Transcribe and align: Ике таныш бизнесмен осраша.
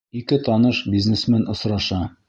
Ике 0.19 0.37
таныш 0.47 0.81
бизнесмен 0.95 1.47
осраша. 1.55 2.03